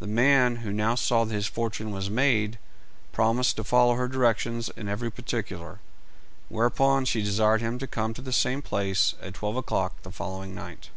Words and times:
The 0.00 0.08
man, 0.08 0.56
who 0.66 0.72
now 0.72 0.96
saw 0.96 1.22
that 1.22 1.32
his 1.32 1.46
fortune 1.46 1.92
was 1.92 2.10
made, 2.10 2.58
promised 3.12 3.54
to 3.54 3.62
follow 3.62 3.94
her 3.94 4.08
directions 4.08 4.70
in 4.70 4.88
every 4.88 5.08
particular, 5.08 5.78
whereupon 6.48 7.04
she 7.04 7.22
desired 7.22 7.60
him 7.60 7.78
to 7.78 7.86
come 7.86 8.12
to 8.14 8.22
the 8.22 8.32
same 8.32 8.60
place 8.60 9.14
at 9.22 9.34
twelve 9.34 9.54
o'clock 9.54 9.94
the 10.02 10.10
following 10.10 10.52
night. 10.52 10.90